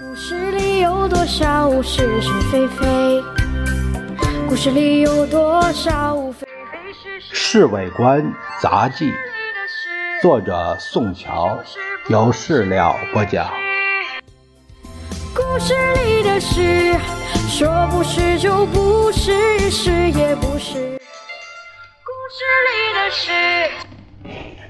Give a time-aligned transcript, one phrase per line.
[0.00, 3.22] 故事里有多少是是非非？
[4.48, 7.34] 故事里有多少非非是是？
[7.36, 9.10] 《侍卫官杂记》，
[10.22, 11.58] 作者宋乔，
[12.08, 13.46] 有事了不讲。
[15.34, 16.94] 故事里的事，
[17.50, 20.98] 说不是就不是，是也不是。
[22.02, 23.30] 故事里的事。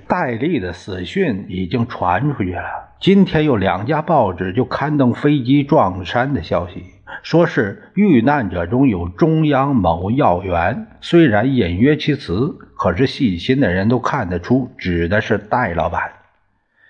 [0.08, 2.88] 戴笠的死讯已经传出去了。
[3.02, 6.84] 今天有两家报纸就刊登飞机撞山的消息，
[7.24, 10.86] 说是遇难者中有中央某要员。
[11.00, 16.12] 虽然隐约其词，可是细心的人都看得出指的是戴老板。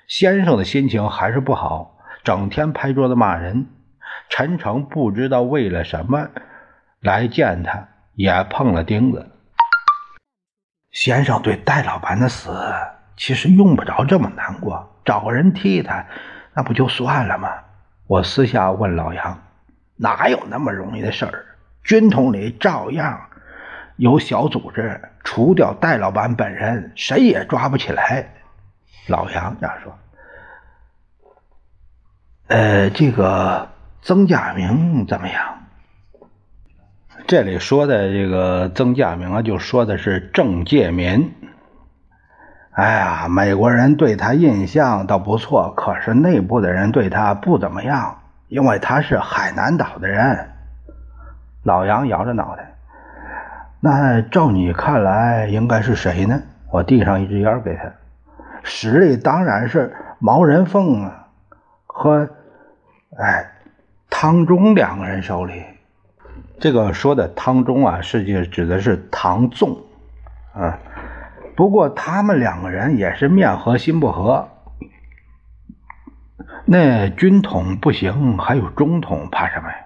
[0.07, 3.69] 先生的心情还是不好，整天拍桌子骂人。
[4.29, 6.29] 陈诚不知道为了什么
[7.01, 9.31] 来见他，也碰了钉子。
[10.91, 12.51] 先生对戴老板的死。
[13.23, 16.05] 其实用不着这么难过，找个人替他，
[16.55, 17.53] 那不就算了吗？
[18.09, 19.41] 我私下问老杨，
[19.95, 21.45] 哪有那么容易的事儿？
[21.85, 23.29] 军统里照样
[23.95, 28.27] 有小组织，除掉戴老板本人，谁也抓不起来。
[29.07, 29.97] 老杨这样说。
[32.49, 33.69] 呃，这个
[34.03, 35.61] 曾家明怎么样？
[37.29, 41.33] 这里说的这个曾家明啊，就说的是郑介民。
[42.73, 50.49] 哎呀，美国人对他印象倒不错，可是内部的人对他不怎么样，因为他是海南岛的人。
[51.65, 52.75] 老杨摇着脑袋，
[53.79, 56.41] 那照你看来，应该是谁呢？
[56.71, 57.85] 我递上一支烟给他，
[58.63, 61.27] 实力当然是毛人凤啊，
[61.87, 62.27] 和
[63.19, 63.53] 哎
[64.09, 65.63] 汤中两个人手里。
[66.59, 69.77] 这个说的汤中啊，实际指的是唐纵
[70.55, 70.79] 啊。
[71.55, 74.49] 不过他们两个人也是面和心不和。
[76.65, 79.77] 那军统不行，还有中统，怕什么呀？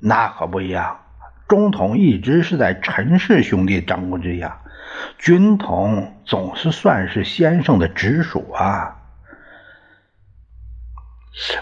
[0.00, 0.98] 那可不一样，
[1.46, 4.58] 中统一直是在陈氏兄弟掌控之下，
[5.18, 8.96] 军统总是算是先生的直属啊。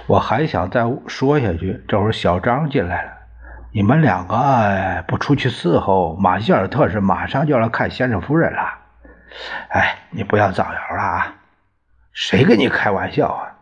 [0.07, 3.13] 我还想再说下去，这会儿小张进来了，
[3.73, 8.82] 你们两个不出去伺候，马歇尔特是马上就要来看先生夫人了。
[9.69, 11.35] 哎，你不要造谣了啊！
[12.13, 13.57] 谁跟你开玩笑啊？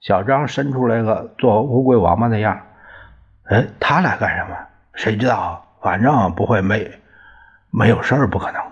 [0.00, 2.60] 小张伸出来个做乌龟王八的样
[3.44, 4.56] 哎，他来干什么？
[4.94, 5.66] 谁知道？
[5.82, 7.00] 反正不会没
[7.70, 8.62] 没有事儿，不可能。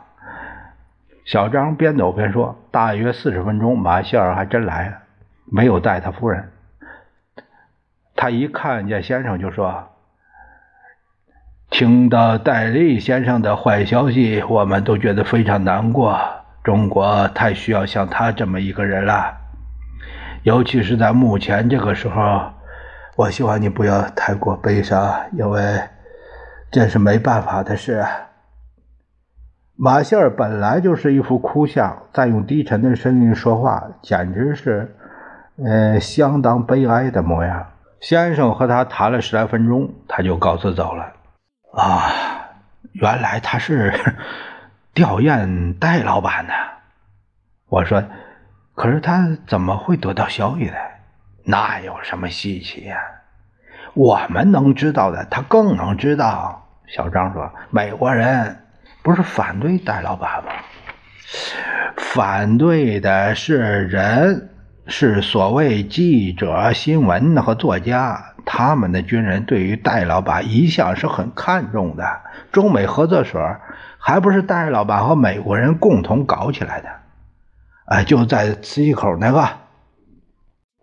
[1.24, 4.98] 小张边走边说：“大约四十分钟，马歇尔还真来了，
[5.44, 6.50] 没有带他夫人。
[8.16, 9.88] 他一看见先生就说。”
[11.82, 16.16] 听到戴笠先生的坏消息，我们都觉得非常难过。
[16.62, 19.36] 中国太需要像他这么一个人了，
[20.44, 22.40] 尤其是在目前这个时候。
[23.16, 25.60] 我希望你不要太过悲伤，因为
[26.70, 28.04] 这是没办法的事。
[29.74, 34.94] 马歇尔本来就是一副哭相，再用低沉的声音说话，简直是，
[35.64, 37.66] 呃，相当悲哀的模样。
[38.00, 41.14] 先生和他谈了十来分钟，他就告辞走了。
[41.72, 42.12] 啊，
[42.92, 43.92] 原来他是
[44.92, 46.52] 吊唁戴老板呢。
[47.68, 48.04] 我说，
[48.74, 50.74] 可是他怎么会得到消息的？
[51.44, 52.98] 那有什么稀奇呀？
[53.94, 56.68] 我们能知道的，他更能知道。
[56.86, 58.64] 小张说：“美国人
[59.02, 60.50] 不是反对戴老板吗？
[61.96, 64.50] 反对的是人，
[64.86, 72.20] 是所谓记者、新闻和作家。”他们的军人对于戴老板一向是很看重的。
[72.50, 73.40] 中美合作所
[73.98, 76.88] 还不是戴老板和美国人共同搞起来的？
[77.86, 79.48] 哎，就在磁器口那个。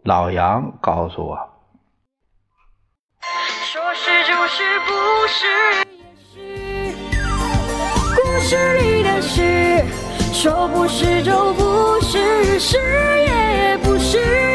[0.03, 1.37] 老杨告诉我。
[3.21, 4.93] 说是就是不
[5.27, 5.45] 是，
[8.15, 9.83] 故事里的事，
[10.33, 14.48] 说不是就不是是也不是。